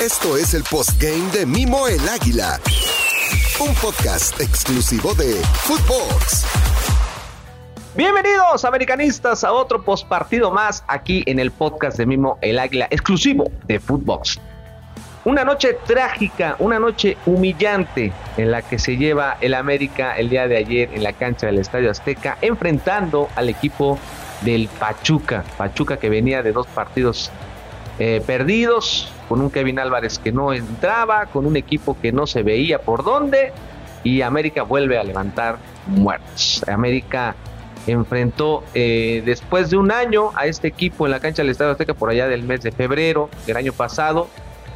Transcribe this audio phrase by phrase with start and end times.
[0.00, 2.60] Esto es el postgame de Mimo el Águila.
[3.58, 6.46] Un podcast exclusivo de Footbox.
[7.96, 13.50] Bienvenidos, americanistas, a otro postpartido más aquí en el podcast de Mimo el Águila, exclusivo
[13.66, 14.38] de Footbox.
[15.24, 20.46] Una noche trágica, una noche humillante en la que se lleva el América el día
[20.46, 23.98] de ayer en la cancha del Estadio Azteca, enfrentando al equipo
[24.42, 25.42] del Pachuca.
[25.56, 27.32] Pachuca que venía de dos partidos
[27.98, 32.42] eh, perdidos, con un Kevin Álvarez que no entraba, con un equipo que no se
[32.42, 33.52] veía por dónde,
[34.04, 36.64] y América vuelve a levantar muertos.
[36.68, 37.34] América
[37.86, 41.94] enfrentó eh, después de un año a este equipo en la cancha del Estadio Azteca
[41.94, 44.28] por allá del mes de febrero del año pasado.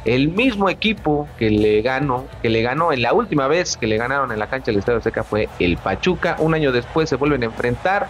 [0.05, 3.97] El mismo equipo que le ganó, que le ganó en la última vez que le
[3.97, 6.35] ganaron en la cancha del Estadio Azteca fue el Pachuca.
[6.39, 8.07] Un año después se vuelven a enfrentar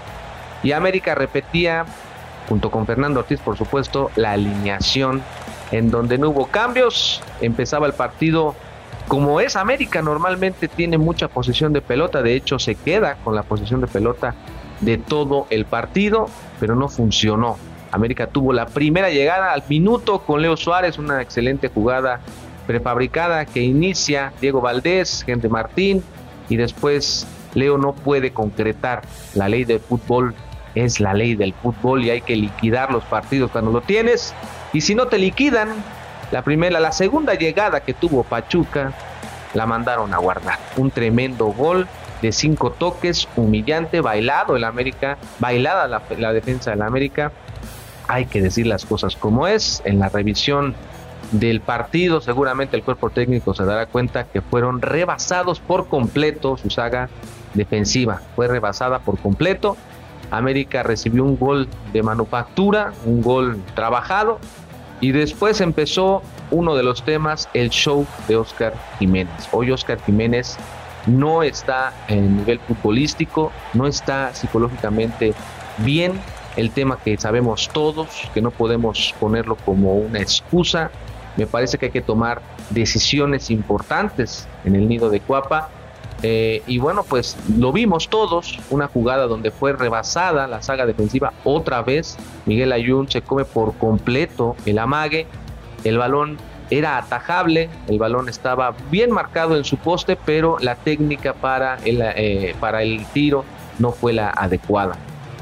[0.63, 1.85] y América repetía,
[2.47, 5.21] junto con Fernando Ortiz por supuesto, la alineación
[5.71, 7.21] en donde no hubo cambios.
[7.41, 8.55] Empezaba el partido
[9.07, 13.43] como es América, normalmente tiene mucha posición de pelota, de hecho se queda con la
[13.43, 14.35] posición de pelota
[14.81, 16.27] de todo el partido,
[16.59, 17.57] pero no funcionó.
[17.91, 22.21] América tuvo la primera llegada al minuto con Leo Suárez, una excelente jugada
[22.65, 26.03] prefabricada que inicia Diego Valdés, Gente Martín,
[26.49, 29.03] y después Leo no puede concretar.
[29.35, 30.33] La ley del fútbol
[30.75, 34.33] es la ley del fútbol y hay que liquidar los partidos cuando lo tienes.
[34.73, 35.69] Y si no te liquidan,
[36.31, 38.93] la primera, la segunda llegada que tuvo Pachuca,
[39.53, 40.57] la mandaron a guardar.
[40.77, 41.87] Un tremendo gol
[42.21, 47.31] de cinco toques, humillante, bailado el América, bailada la, la defensa del América.
[48.07, 49.81] Hay que decir las cosas como es.
[49.85, 50.75] En la revisión
[51.31, 56.69] del partido, seguramente el cuerpo técnico se dará cuenta que fueron rebasados por completo su
[56.69, 57.09] saga
[57.53, 58.21] defensiva.
[58.35, 59.77] Fue rebasada por completo.
[60.31, 64.39] América recibió un gol de manufactura, un gol trabajado,
[65.01, 69.49] y después empezó uno de los temas, el show de Oscar Jiménez.
[69.51, 70.57] Hoy Oscar Jiménez
[71.07, 75.33] no está en nivel futbolístico, no está psicológicamente
[75.79, 76.19] bien.
[76.55, 80.91] El tema que sabemos todos, que no podemos ponerlo como una excusa.
[81.35, 85.69] Me parece que hay que tomar decisiones importantes en el nido de Cuapa
[86.25, 91.33] eh, y bueno, pues lo vimos todos, una jugada donde fue rebasada la saga defensiva
[91.43, 92.17] otra vez.
[92.45, 95.27] Miguel Ayun se come por completo el amague.
[95.83, 96.37] El balón
[96.69, 102.01] era atajable, el balón estaba bien marcado en su poste, pero la técnica para el,
[102.01, 103.43] eh, para el tiro
[103.79, 104.95] no fue la adecuada.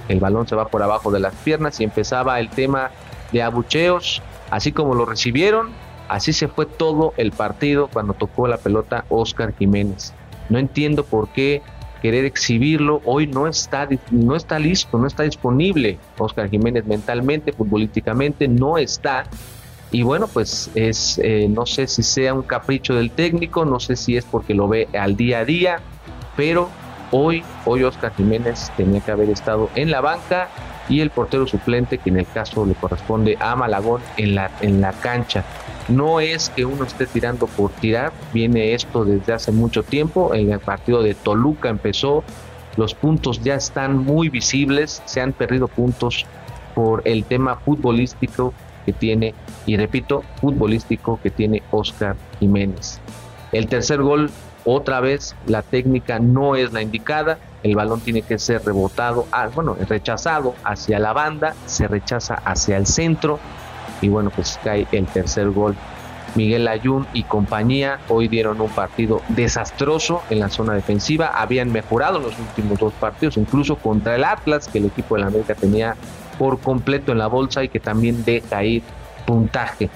[0.07, 2.89] El balón se va por abajo de las piernas y empezaba el tema
[3.31, 5.69] de abucheos, así como lo recibieron,
[6.09, 10.15] así se fue todo el partido cuando tocó la pelota Oscar Jiménez.
[10.51, 11.62] No entiendo por qué
[12.01, 13.01] querer exhibirlo.
[13.06, 15.97] Hoy no está, no está listo, no está disponible.
[16.17, 19.23] Oscar Jiménez mentalmente, futbolísticamente, no está.
[19.91, 23.95] Y bueno, pues es, eh, no sé si sea un capricho del técnico, no sé
[23.95, 25.79] si es porque lo ve al día a día,
[26.35, 26.69] pero
[27.11, 30.50] hoy, hoy Oscar Jiménez tenía que haber estado en la banca
[30.89, 34.81] y el portero suplente, que en el caso le corresponde a Malagón, en la, en
[34.81, 35.43] la cancha.
[35.87, 40.51] No es que uno esté tirando por tirar, viene esto desde hace mucho tiempo, en
[40.51, 42.23] el partido de Toluca empezó,
[42.77, 46.25] los puntos ya están muy visibles, se han perdido puntos
[46.73, 48.53] por el tema futbolístico
[48.85, 52.99] que tiene, y repito, futbolístico que tiene Oscar Jiménez.
[53.51, 54.31] El tercer gol,
[54.66, 59.49] otra vez, la técnica no es la indicada, el balón tiene que ser rebotado, ah,
[59.53, 63.39] bueno, rechazado hacia la banda, se rechaza hacia el centro,
[64.01, 65.75] y bueno, pues cae el tercer gol.
[66.35, 72.19] Miguel Ayun y compañía hoy dieron un partido desastroso en la zona defensiva, habían mejorado
[72.19, 75.95] los últimos dos partidos, incluso contra el Atlas, que el equipo de la América tenía
[76.39, 78.81] por completo en la bolsa y que también deja ir
[79.25, 79.89] puntaje.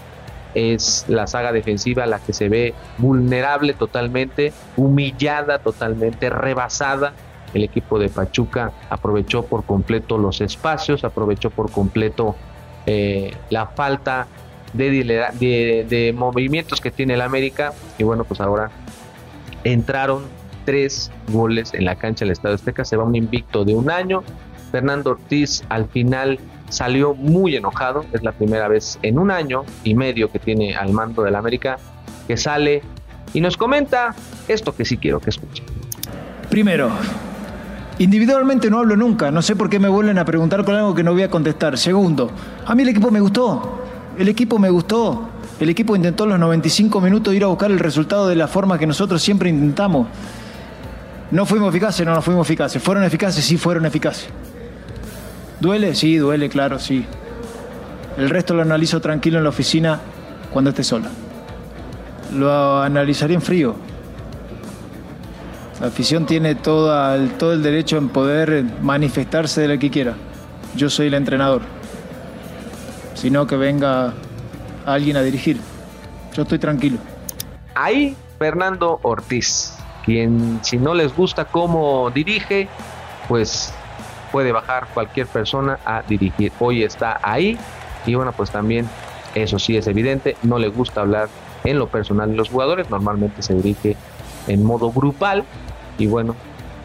[0.56, 7.14] Es la saga defensiva la que se ve vulnerable totalmente, humillada totalmente, rebasada.
[7.54, 12.36] El equipo de Pachuca aprovechó por completo los espacios, aprovechó por completo
[12.86, 14.28] eh, la falta
[14.74, 17.74] de, de, movimientos que tiene el América.
[17.98, 18.72] Y bueno, pues ahora
[19.64, 20.24] entraron
[20.66, 22.84] tres goles en la cancha del Estado Azteca.
[22.86, 24.24] Se va un invicto de un año.
[24.76, 26.38] Fernando Ortiz al final
[26.68, 28.04] salió muy enojado.
[28.12, 31.78] Es la primera vez en un año y medio que tiene al mando del América
[32.28, 32.82] que sale
[33.34, 34.14] y nos comenta
[34.50, 35.64] esto que sí quiero que escuche.
[36.50, 36.92] Primero,
[38.00, 41.02] Individualmente no hablo nunca, no sé por qué me vuelven a preguntar con algo que
[41.02, 41.78] no voy a contestar.
[41.78, 42.30] Segundo,
[42.66, 43.86] a mí el equipo me gustó,
[44.20, 45.30] el equipo me gustó,
[45.62, 48.86] el equipo intentó los 95 minutos ir a buscar el resultado de la forma que
[48.86, 50.08] nosotros siempre intentamos.
[51.32, 52.84] No fuimos eficaces, no, no fuimos eficaces.
[52.84, 53.46] ¿Fueron eficaces?
[53.46, 54.28] Sí, fueron eficaces.
[55.60, 55.96] ¿Duele?
[55.96, 57.06] Sí, duele, claro, sí.
[58.18, 60.00] El resto lo analizo tranquilo en la oficina
[60.52, 61.10] cuando esté sola.
[62.34, 63.76] lo analizaría en frío.
[65.80, 70.16] La afición tiene todo el, todo el derecho en poder manifestarse de lo que quiera.
[70.76, 71.62] Yo soy el entrenador.
[73.14, 74.14] Sino que venga
[74.86, 75.60] alguien a dirigir.
[76.34, 76.98] Yo estoy tranquilo.
[77.76, 79.74] Ahí Fernando Ortiz,
[80.06, 82.68] quien si no les gusta cómo dirige,
[83.28, 83.74] pues
[84.26, 86.52] puede bajar cualquier persona a dirigir.
[86.60, 87.58] Hoy está ahí
[88.06, 88.88] y bueno, pues también
[89.34, 91.30] eso sí es evidente, no le gusta hablar
[91.64, 93.98] en lo personal de los jugadores, normalmente se dirige
[94.48, 95.44] en modo grupal
[95.98, 96.36] y bueno,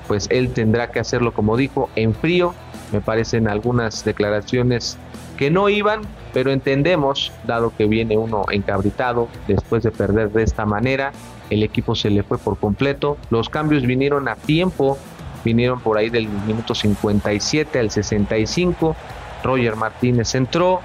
[0.09, 2.55] pues él tendrá que hacerlo como dijo, en frío,
[2.93, 4.99] me parecen algunas declaraciones
[5.37, 6.01] que no iban,
[6.33, 11.13] pero entendemos, dado que viene uno encabritado después de perder de esta manera,
[11.51, 14.99] el equipo se le fue por completo, los cambios vinieron a tiempo,
[15.45, 18.97] vinieron por ahí del minuto 57 al 65,
[19.43, 20.81] Roger Martínez entró,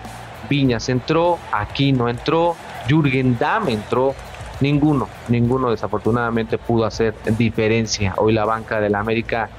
[0.49, 2.55] Viñas entró, Aquino entró,
[2.87, 4.13] Jürgen Damm entró,
[4.61, 8.13] ninguno, ninguno desafortunadamente pudo hacer diferencia.
[8.17, 9.49] Hoy la banca del América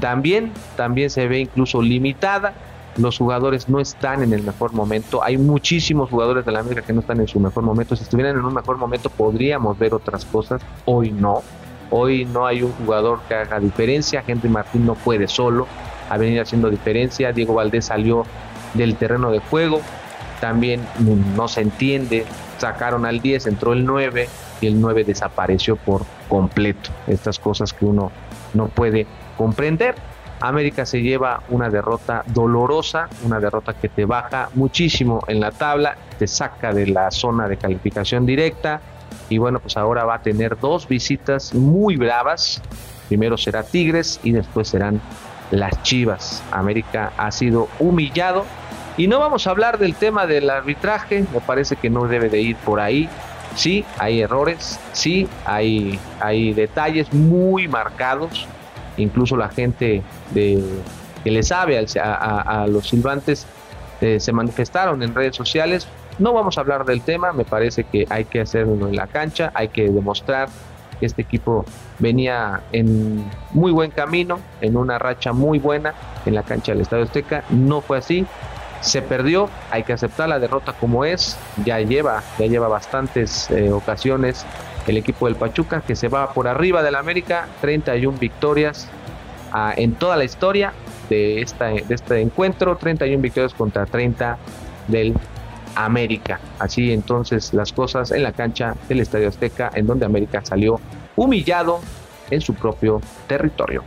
[0.00, 2.54] también, también se ve incluso limitada.
[2.96, 5.22] Los jugadores no están en el mejor momento.
[5.22, 7.94] Hay muchísimos jugadores de la América que no están en su mejor momento.
[7.94, 10.62] Si estuvieran en un mejor momento podríamos ver otras cosas.
[10.86, 11.42] Hoy no.
[11.90, 14.22] Hoy no hay un jugador que haga diferencia.
[14.26, 15.66] Henry Martín no puede solo
[16.08, 17.32] a venir haciendo diferencia.
[17.32, 18.24] Diego Valdés salió
[18.74, 19.80] del terreno de juego
[20.40, 20.86] también
[21.36, 22.24] no se entiende.
[22.58, 24.28] Sacaron al 10, entró el 9
[24.60, 26.90] y el 9 desapareció por completo.
[27.06, 28.10] Estas cosas que uno
[28.54, 29.06] no puede
[29.36, 29.94] comprender.
[30.40, 35.96] América se lleva una derrota dolorosa, una derrota que te baja muchísimo en la tabla,
[36.18, 38.80] te saca de la zona de calificación directa
[39.28, 42.62] y bueno, pues ahora va a tener dos visitas muy bravas.
[43.08, 45.00] Primero será Tigres y después serán
[45.50, 46.42] las Chivas.
[46.50, 48.44] América ha sido humillado
[48.96, 52.40] y no vamos a hablar del tema del arbitraje, me parece que no debe de
[52.40, 53.08] ir por ahí.
[53.54, 58.46] Sí, hay errores, sí, hay, hay detalles muy marcados.
[58.96, 60.02] Incluso la gente
[60.32, 60.62] de,
[61.22, 63.46] que le sabe a, los silbantes
[64.00, 65.86] eh, se manifestaron en redes sociales.
[66.18, 69.50] No vamos a hablar del tema, me parece que hay que hacerlo en la cancha,
[69.54, 70.48] hay que demostrar
[70.98, 71.66] que este equipo
[71.98, 75.92] venía en muy buen camino, en una racha muy buena
[76.24, 77.44] en la cancha del Estadio Azteca.
[77.50, 78.26] No fue así,
[78.80, 83.70] se perdió, hay que aceptar la derrota como es, ya lleva, ya lleva bastantes eh,
[83.70, 84.46] ocasiones
[84.86, 88.88] el equipo del Pachuca que se va por arriba del América, 31 victorias
[89.52, 90.72] ah, en toda la historia
[91.10, 94.38] de, esta, de este encuentro, 31 victorias contra 30
[94.88, 95.14] del
[95.76, 96.40] América.
[96.58, 100.80] Así entonces las cosas en la cancha del Estadio Azteca, en donde América salió
[101.14, 101.80] humillado
[102.30, 103.84] en su propio territorio.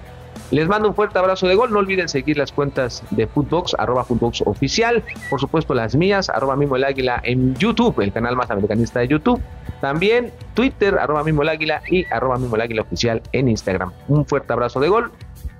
[0.51, 1.71] Les mando un fuerte abrazo de gol.
[1.71, 5.03] No olviden seguir las cuentas de Footbox, arroba Footbox oficial.
[5.29, 9.09] Por supuesto, las mías, arroba Mimo el Águila en YouTube, el canal más americanista de
[9.09, 9.41] YouTube.
[9.79, 13.91] También Twitter, arroba Mimo el Águila y arroba Mimo el Águila oficial en Instagram.
[14.07, 15.11] Un fuerte abrazo de gol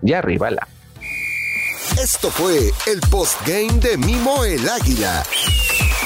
[0.01, 0.67] y arriba la.
[2.01, 5.23] Esto fue el postgame de Mimo el Águila.